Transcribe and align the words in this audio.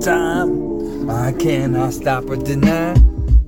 time. 0.00 1.08
I 1.08 1.32
cannot 1.32 1.92
stop 1.92 2.24
or 2.28 2.36
deny. 2.36 2.94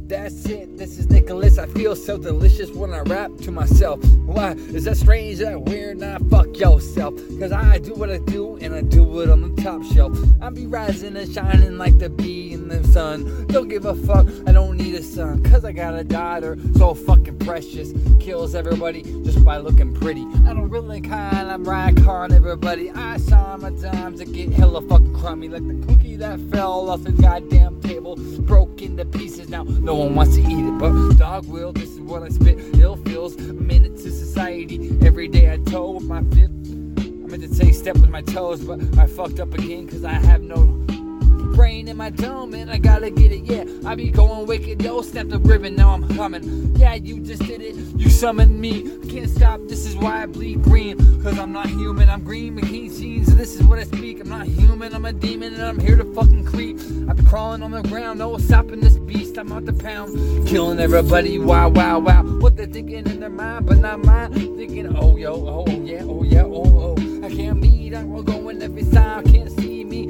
That's 0.06 0.46
it, 0.46 0.79
this 0.79 0.99
is 0.99 1.11
Nicholas. 1.11 1.58
I 1.58 1.67
feel 1.67 1.96
so 1.96 2.17
delicious 2.17 2.71
when 2.71 2.95
I 2.95 3.00
rap 3.00 3.33
to 3.42 3.50
myself. 3.50 4.04
Why? 4.25 4.53
Is 4.53 4.85
that 4.85 4.96
strange? 4.96 5.38
That 5.38 5.61
weird? 5.62 5.98
Nah, 5.98 6.19
fuck 6.30 6.56
yourself. 6.56 7.14
Cause 7.40 7.51
I 7.51 7.79
do 7.79 7.95
what 7.95 8.11
I 8.11 8.19
do 8.19 8.56
and 8.59 8.74
I 8.74 8.82
do 8.82 9.03
on 9.30 9.43
the 9.43 9.55
top 9.66 9.82
shelf. 9.82 10.16
I 10.40 10.50
be 10.50 10.64
rising 10.64 11.16
and 11.16 11.34
shining 11.34 11.76
like 11.76 11.98
the 11.98 12.08
bee 12.08 12.53
in 12.53 12.69
the 12.69 12.85
sun. 12.85 13.49
Don't 13.49 13.67
give 13.67 13.85
a 13.85 13.96
fuck, 13.96 14.24
I 14.46 14.53
don't 14.53 14.76
need 14.76 14.94
a 14.94 15.03
son. 15.03 15.42
Cause 15.42 15.64
I 15.64 15.72
got 15.72 15.92
a 15.92 16.05
daughter 16.05 16.56
so 16.77 16.95
fucking 16.95 17.41
precious. 17.41 17.92
Kills 18.20 18.55
everybody 18.55 19.02
just 19.24 19.45
by 19.45 19.56
looking 19.56 19.92
pretty. 19.92 20.24
I 20.46 20.55
don't 20.55 20.68
really 20.68 21.00
kind, 21.00 21.50
I'm 21.50 21.64
right 21.64 21.98
on 22.06 22.30
everybody. 22.30 22.92
I 22.92 23.16
saw 23.16 23.56
my 23.56 23.70
times 23.70 24.20
to 24.20 24.24
get 24.24 24.52
hella 24.52 24.82
fucking 24.82 25.18
crummy 25.18 25.48
like 25.48 25.66
the 25.66 25.84
cookie 25.84 26.14
that 26.14 26.38
fell 26.52 26.88
off 26.88 27.02
the 27.02 27.10
goddamn 27.10 27.80
table. 27.80 28.14
Broke 28.42 28.83
into 28.83 29.05
pieces 29.05 29.48
now. 29.48 29.64
No 29.64 29.96
one 29.96 30.14
wants 30.14 30.36
to 30.36 30.42
eat 30.42 30.64
it, 30.64 30.78
but 30.78 31.14
dog 31.14 31.44
will. 31.46 31.72
This 31.72 31.91
is 31.91 32.00
what 32.00 32.22
I 32.22 32.28
spit. 32.28 32.56
Ill 32.77 32.98
feels 32.98 33.36
minute 33.36 33.96
to 33.96 34.12
society. 34.12 34.96
Every 35.05 35.27
day 35.27 35.52
I 35.52 35.56
toe 35.56 35.91
with 35.91 36.05
my 36.05 36.22
fifth. 36.22 36.66
To 37.36 37.54
say 37.54 37.70
step 37.70 37.98
with 37.98 38.08
my 38.08 38.22
toes, 38.22 38.64
but 38.64 38.80
I 38.98 39.06
fucked 39.06 39.40
up 39.40 39.52
again 39.52 39.84
because 39.84 40.06
I 40.06 40.14
have 40.14 40.40
no 40.40 40.64
brain 41.54 41.86
in 41.86 41.96
my 41.96 42.08
dome 42.08 42.54
and 42.54 42.70
I 42.70 42.78
gotta 42.78 43.10
get 43.10 43.30
it, 43.30 43.44
yeah. 43.44 43.64
I 43.86 43.94
be 43.94 44.10
going 44.10 44.46
wicked, 44.46 44.82
yo, 44.82 45.02
snap 45.02 45.28
the 45.28 45.38
ribbon, 45.38 45.77
now 45.77 45.91
I'm 45.91 46.08
coming. 46.16 46.74
Yeah, 46.77 46.94
you 46.94 47.20
just 47.20 47.42
did 47.42 47.60
it, 47.60 47.74
you 47.74 48.08
summoned 48.08 48.58
me. 48.58 48.91
I 49.02 49.06
can't 49.06 49.28
stop, 49.28 49.60
this 49.68 49.84
is 49.84 49.94
why 49.96 50.22
I 50.22 50.27
bleed 50.27 50.62
green. 50.62 50.96
Cause 51.22 51.38
I'm 51.38 51.52
not 51.52 51.66
human, 51.66 52.08
I'm 52.08 52.24
green 52.24 52.58
McKean 52.58 52.91
scenes, 52.91 53.34
this 53.36 53.55
is 53.55 53.62
what 53.62 53.78
I 53.78 53.84
speak. 53.84 54.20
I'm 54.20 54.30
not 54.30 54.46
human, 54.46 54.94
I'm 54.94 55.05
a 55.05 55.12
demon 55.12 55.52
and 55.55 55.62
I'm 55.62 55.78
here 55.78 55.96
to 55.96 56.05
fucking 56.14 56.46
creep. 56.46 56.78
I 57.08 57.12
be 57.12 57.22
crawling 57.24 57.62
on 57.62 57.70
the 57.70 57.82
ground, 57.82 58.18
no 58.18 58.38
stopping 58.38 58.80
this 58.80 58.96
beast, 58.96 59.36
I'm 59.36 59.52
out 59.52 59.66
the 59.66 59.74
pound. 59.74 60.48
Killing 60.48 60.80
everybody, 60.80 61.39
wow, 61.39 61.68
wow, 61.68 61.98
wow. 61.98 62.22
What 62.22 62.56
they're 62.56 62.66
thinking 62.66 63.06
in 63.06 63.20
their 63.20 63.28
mind, 63.28 63.66
but 63.66 63.77
not 63.78 64.02
mine. 64.02 64.33
Thinking, 64.33 64.96
oh, 64.96 65.16
yo, 65.16 65.34
oh, 65.34 65.70
yeah, 65.70 66.02
oh, 66.02 66.22
yeah, 66.22 66.42
oh, 66.42 66.64
oh. 66.64 66.86
Beat, 67.97 68.02
I'm 68.02 68.25
going 68.25 68.62
every 68.62 68.84
side, 68.84 69.25
can't 69.25 69.50
see 69.50 69.83
me. 69.84 70.08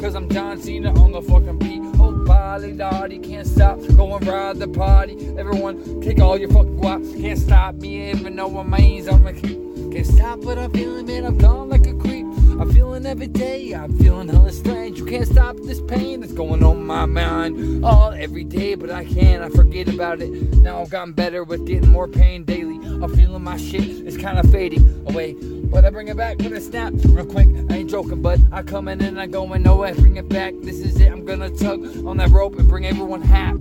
Cause 0.00 0.14
I'm 0.14 0.28
John 0.28 0.60
Cena 0.60 0.92
on 1.00 1.12
the 1.12 1.22
fucking 1.22 1.58
beat. 1.58 1.80
Oh, 2.00 2.10
Bolly 2.24 2.72
Dotty, 2.72 3.18
can't 3.18 3.46
stop. 3.46 3.78
Go 3.96 4.16
and 4.16 4.26
ride 4.26 4.58
the 4.58 4.66
party. 4.66 5.14
Everyone, 5.38 6.00
take 6.00 6.20
all 6.20 6.36
your 6.36 6.50
fucking 6.50 6.78
guap. 6.78 7.20
Can't 7.20 7.38
stop 7.38 7.76
me, 7.76 8.10
even 8.10 8.34
though 8.34 8.58
I'm 8.58 8.70
mind's 8.70 9.06
on 9.06 9.22
my 9.22 9.32
Can't 9.32 10.06
stop 10.06 10.40
what 10.40 10.58
I'm 10.58 10.72
feeling, 10.72 11.06
man. 11.06 11.24
I'm 11.24 11.38
gone 11.38 11.68
like 11.68 11.86
a 11.86 11.94
creep. 11.94 12.26
I'm 12.58 12.72
feeling 12.72 13.06
every 13.06 13.28
day. 13.28 13.72
I'm 13.72 13.96
feeling 13.98 14.28
hella 14.28 14.50
strange. 14.50 14.98
You 14.98 15.06
can't 15.06 15.26
stop 15.26 15.56
this 15.62 15.80
pain 15.80 16.20
that's 16.20 16.32
going 16.32 16.64
on 16.64 16.84
my 16.84 17.06
mind 17.06 17.84
all 17.84 18.12
every 18.12 18.44
day, 18.44 18.74
but 18.74 18.90
I 18.90 19.04
can't. 19.04 19.44
I 19.44 19.48
forget 19.50 19.88
about 19.88 20.20
it. 20.20 20.30
Now 20.58 20.80
I've 20.80 20.90
gotten 20.90 21.12
better 21.12 21.44
with 21.44 21.66
getting 21.66 21.90
more 21.90 22.08
pain 22.08 22.44
daily. 22.44 22.77
I'm 23.00 23.14
feeling 23.14 23.44
my 23.44 23.56
shit 23.56 23.84
is 23.84 24.16
kind 24.16 24.40
of 24.40 24.50
fading 24.50 25.04
away. 25.06 25.34
But 25.34 25.84
I 25.84 25.90
bring 25.90 26.08
it 26.08 26.16
back 26.16 26.38
with 26.38 26.52
a 26.52 26.60
snap 26.60 26.92
real 27.06 27.24
quick. 27.24 27.46
I 27.70 27.76
ain't 27.76 27.90
joking, 27.90 28.20
but 28.22 28.40
I 28.50 28.62
come 28.62 28.88
in 28.88 29.00
and 29.02 29.20
I 29.20 29.26
go 29.26 29.52
and 29.52 29.62
no, 29.62 29.84
I 29.84 29.92
bring 29.92 30.16
it 30.16 30.28
back. 30.28 30.54
This 30.62 30.80
is 30.80 31.00
it. 31.00 31.12
I'm 31.12 31.24
gonna 31.24 31.48
tug 31.50 31.84
on 32.06 32.16
that 32.16 32.30
rope 32.30 32.58
and 32.58 32.68
bring 32.68 32.86
everyone 32.86 33.22
half. 33.22 33.54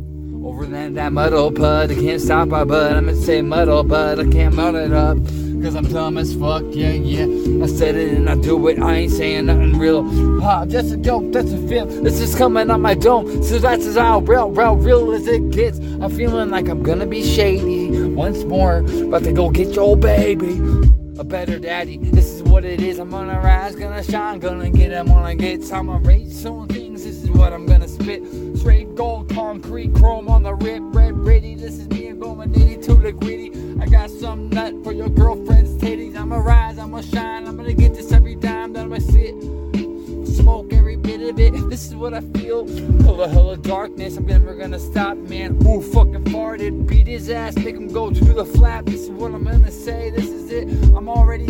Over 0.44 0.66
that, 0.66 0.96
that 0.96 1.14
muddle 1.14 1.52
pud, 1.52 1.92
I 1.92 1.96
can't 1.96 2.20
stop 2.20 2.48
my 2.48 2.64
butt. 2.64 2.94
I'm 2.96 3.06
gonna 3.06 3.16
say 3.16 3.44
muddle, 3.44 3.84
but 3.84 4.20
I 4.20 4.28
can't 4.28 4.56
mud 4.56 4.74
it 4.74 4.92
up. 4.92 5.18
Cause 5.62 5.76
I'm 5.76 5.92
dumb 5.92 6.18
as 6.18 6.36
fuck, 6.36 6.64
yeah, 6.70 6.92
yeah. 6.92 7.64
I 7.64 7.68
said 7.68 7.96
it 7.96 8.14
and 8.14 8.30
I 8.30 8.36
do 8.36 8.68
it, 8.68 8.80
I 8.80 8.94
ain't 8.94 9.12
saying 9.12 9.48
nothing 9.48 9.78
real. 9.78 10.08
Ah, 10.44 10.66
just 10.66 10.94
a 10.94 10.98
joke, 10.98 11.32
that's 11.32 11.52
a 11.52 11.68
film. 11.68 12.04
This 12.04 12.20
is 12.22 12.36
coming 12.36 12.70
on 12.70 12.82
my 12.82 12.94
dome. 12.94 13.44
So 13.44 13.58
that's 13.58 13.86
as 13.86 13.98
how 13.98 14.20
real, 14.20 14.52
real, 14.52 14.76
real 14.76 15.12
as 15.14 15.28
it 15.28 15.50
gets. 15.50 15.80
I'm 15.80 16.12
feeling 16.12 16.52
like 16.52 16.70
I'm 16.70 16.84
gonna 16.84 17.08
be 17.08 17.24
shady 17.24 17.77
once 18.18 18.44
more. 18.44 18.80
About 18.80 19.24
to 19.24 19.32
go 19.32 19.50
get 19.50 19.76
your 19.76 19.96
baby 19.96 20.60
a 21.20 21.24
better 21.24 21.58
daddy. 21.58 21.98
This 21.98 22.26
is 22.34 22.44
what 22.44 22.66
it 22.66 22.82
is. 22.82 23.00
I'm 23.00 23.10
gonna 23.10 23.40
rise, 23.40 23.76
gonna 23.76 24.04
shine, 24.04 24.40
gonna 24.40 24.70
get 24.70 24.92
him 24.92 25.08
when 25.08 25.24
I 25.24 25.36
get 25.36 25.66
time. 25.66 25.90
I 25.90 25.98
rate 26.00 26.32
some 26.32 26.68
things. 26.68 27.04
This 27.04 27.24
is 27.24 27.30
what 27.32 27.54
I'm 27.54 27.66
gonna 27.66 27.88
spit. 27.88 28.24
Straight 28.58 28.94
gold, 28.96 29.30
concrete, 29.30 29.94
chrome 29.96 30.30
on 30.30 30.44
the 30.44 30.54
rip, 30.56 30.82
red, 30.84 31.18
ready. 31.18 31.56
This 31.56 31.80
is 31.80 31.88
me 31.90 32.08
and 32.08 32.22
going 32.22 32.52
nitty 32.52 32.84
to 32.86 32.96
the 32.96 33.12
gritty. 33.12 33.52
I 33.80 33.86
got 33.86 34.10
some 34.10 34.50
nut 34.50 34.74
for 34.84 34.92
your 34.92 35.10
girlfriend's 35.10 35.74
titties. 35.76 36.16
I'ma 36.16 36.38
rise, 36.38 36.78
I'ma 36.78 37.02
shine. 37.02 37.48
I'm 37.48 37.56
gonna 37.56 37.74
get 37.74 37.94
this 37.96 38.12
every 38.12 38.36
time 38.36 38.74
that 38.74 38.92
I 38.92 39.00
sit. 39.00 39.34
Smoke 39.42 39.57
This 41.78 41.90
is 41.90 41.96
what 41.96 42.16
I 42.16 42.22
feel. 42.22 42.66
Full 42.66 43.22
of 43.22 43.62
darkness. 43.62 44.18
I'm 44.18 44.26
never 44.26 44.56
gonna 44.56 44.80
stop, 44.80 45.16
man. 45.16 45.62
Who 45.62 45.84
fucking 45.84 46.24
farted? 46.24 46.88
Beat 46.88 47.06
his 47.06 47.30
ass, 47.30 47.56
make 47.56 47.76
him 47.76 47.88
go 47.88 48.10
to 48.10 48.26
the 48.34 48.44
flap. 48.44 48.86
This 48.86 49.02
is 49.02 49.12
what 49.12 49.32
I'm 49.32 49.44
gonna 49.44 49.70
say. 49.70 50.10
This 50.10 50.26
is 50.26 50.50
it. 50.50 50.68
I'm 50.96 51.08
already 51.08 51.46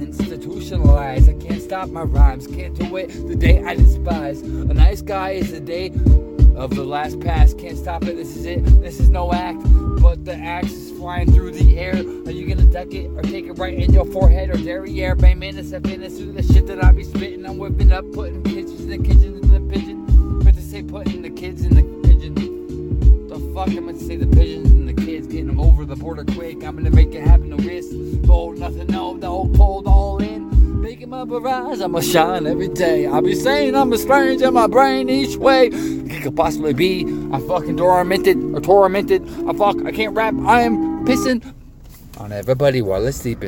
institutionalized. 0.00 1.28
I 1.28 1.32
can't 1.32 1.60
stop 1.60 1.88
my 1.88 2.02
rhymes. 2.02 2.46
Can't 2.46 2.78
do 2.78 2.96
it 2.96 3.08
the 3.26 3.34
day 3.34 3.60
I 3.60 3.74
despise. 3.74 4.42
A 4.42 4.72
nice 4.72 5.02
guy 5.02 5.30
is 5.30 5.50
the 5.50 5.58
day 5.58 5.88
of 6.54 6.76
the 6.76 6.84
last 6.84 7.18
pass. 7.18 7.52
Can't 7.54 7.76
stop 7.76 8.04
it. 8.04 8.14
This 8.14 8.36
is 8.36 8.46
it. 8.46 8.64
This 8.80 9.00
is 9.00 9.08
no 9.08 9.32
act. 9.32 9.58
But 10.00 10.24
the 10.24 10.36
axe 10.36 10.70
is 10.70 10.92
flying 10.96 11.32
through 11.32 11.50
the 11.50 11.76
air. 11.76 11.96
Are 11.96 12.30
you 12.30 12.46
it 12.86 13.10
or 13.16 13.22
take 13.22 13.46
it 13.46 13.52
right 13.52 13.74
in 13.74 13.92
your 13.92 14.04
forehead 14.06 14.50
or 14.50 14.56
derriere? 14.56 15.16
Bay 15.16 15.34
minutes 15.34 15.72
of 15.72 15.84
minutes 15.84 16.18
through 16.18 16.32
the 16.32 16.42
shit 16.42 16.66
that 16.68 16.82
I 16.82 16.92
be 16.92 17.02
spitting. 17.02 17.44
I'm 17.44 17.58
whipping 17.58 17.92
up, 17.92 18.04
putting 18.12 18.42
kitchens 18.44 18.80
in 18.80 18.88
the 18.88 18.98
kitchen 18.98 19.34
in 19.34 19.48
the 19.52 19.74
pigeon. 19.74 20.40
But 20.44 20.54
to 20.54 20.62
say 20.62 20.82
putting 20.82 21.22
the 21.22 21.30
kids 21.30 21.62
in 21.64 21.74
the 21.74 21.82
pigeon. 22.08 22.34
The 23.28 23.38
fuck 23.52 23.68
am 23.68 23.88
I 23.88 23.92
to 23.92 23.98
say 23.98 24.16
the 24.16 24.26
pigeons 24.26 24.70
and 24.70 24.88
the 24.88 24.94
kids 24.94 25.26
getting 25.26 25.48
them 25.48 25.60
over 25.60 25.84
the 25.84 25.96
border 25.96 26.24
quick? 26.24 26.64
I'm 26.64 26.76
gonna 26.76 26.90
make 26.90 27.14
it 27.14 27.26
happen. 27.26 27.50
No 27.50 27.56
risk, 27.56 27.90
no 27.92 28.52
nothing, 28.52 28.86
no, 28.86 29.14
no 29.14 29.50
cold 29.56 29.86
all 29.86 30.18
in. 30.18 30.80
Make 30.80 31.00
him 31.00 31.12
up 31.12 31.30
a 31.30 31.40
rise, 31.40 31.80
I'ma 31.80 32.00
shine 32.00 32.46
every 32.46 32.68
day. 32.68 33.06
I'll 33.06 33.20
be 33.20 33.34
saying 33.34 33.74
I'm 33.74 33.92
a 33.92 33.98
strange 33.98 34.42
in 34.42 34.54
my 34.54 34.68
brain 34.68 35.08
each 35.10 35.36
way. 35.36 35.66
It 35.66 36.22
could 36.22 36.36
possibly 36.36 36.72
be 36.72 37.02
I'm 37.02 37.46
fucking 37.46 37.76
tormented 37.76 38.38
or 38.54 38.60
tormented. 38.60 39.22
I 39.48 39.52
fuck, 39.52 39.84
I 39.84 39.92
can't 39.92 40.14
rap. 40.14 40.34
I 40.46 40.62
am 40.62 41.04
pissing 41.04 41.42
on 42.18 42.32
everybody 42.32 42.82
while 42.82 43.02
they're 43.02 43.12
sleeping. 43.12 43.46